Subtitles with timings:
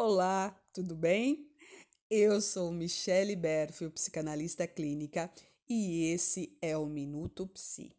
[0.00, 1.50] Olá, tudo bem?
[2.08, 5.28] Eu sou Michele Berfil, psicanalista clínica,
[5.68, 7.90] e esse é o Minuto Psi.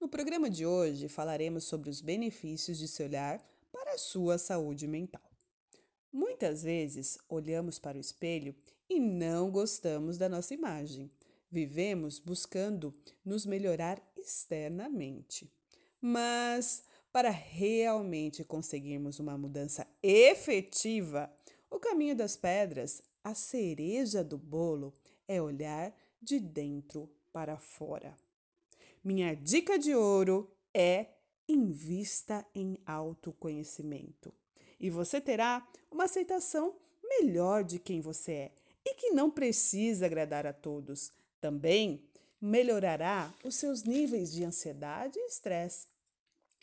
[0.00, 4.86] No programa de hoje falaremos sobre os benefícios de se olhar para a sua saúde
[4.86, 5.20] mental.
[6.10, 8.54] Muitas vezes olhamos para o espelho
[8.88, 11.10] e não gostamos da nossa imagem.
[11.50, 12.90] Vivemos buscando
[13.22, 15.52] nos melhorar externamente.
[16.00, 16.84] Mas
[17.14, 21.32] para realmente conseguirmos uma mudança efetiva,
[21.70, 24.92] o caminho das pedras, a cereja do bolo,
[25.28, 28.16] é olhar de dentro para fora.
[29.04, 31.06] Minha dica de ouro é
[31.48, 34.34] invista em autoconhecimento
[34.80, 38.52] e você terá uma aceitação melhor de quem você é
[38.84, 41.12] e que não precisa agradar a todos.
[41.40, 42.02] Também
[42.40, 45.93] melhorará os seus níveis de ansiedade e estresse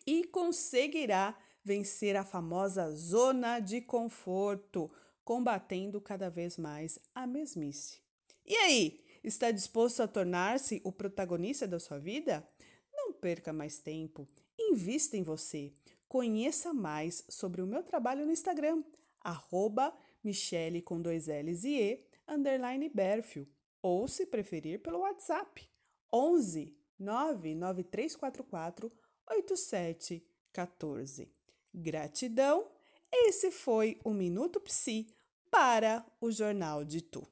[0.05, 4.91] e conseguirá vencer a famosa zona de conforto,
[5.23, 8.01] combatendo cada vez mais a mesmice.
[8.45, 12.45] E aí, está disposto a tornar-se o protagonista da sua vida?
[12.93, 14.27] Não perca mais tempo,
[14.59, 15.71] invista em você.
[16.07, 18.83] Conheça mais sobre o meu trabalho no Instagram,
[19.21, 23.47] arroba Michele com dois L's e E, underline Berfio,
[23.81, 25.69] ou se preferir pelo WhatsApp,
[26.13, 28.91] 11 99344
[29.29, 31.29] 8714.
[31.73, 32.69] Gratidão.
[33.11, 35.07] Esse foi o Minuto Psi
[35.49, 37.25] para o Jornal de Tu.